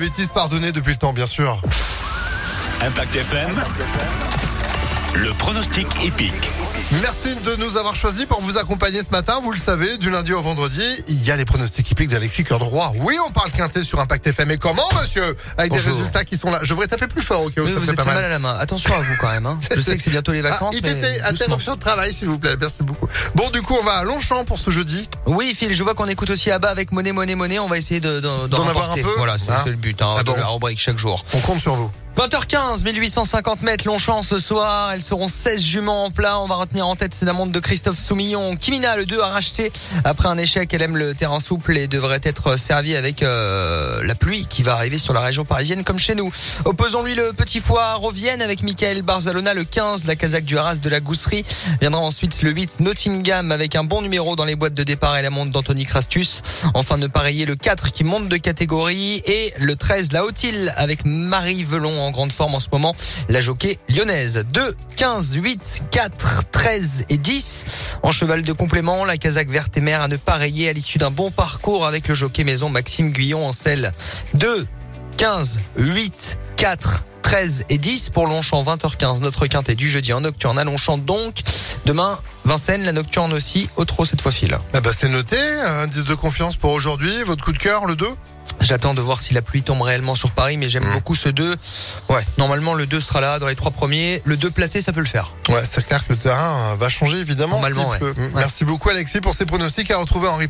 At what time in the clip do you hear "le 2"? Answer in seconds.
38.94-39.20, 87.84-88.06, 92.74-93.00, 94.24-94.50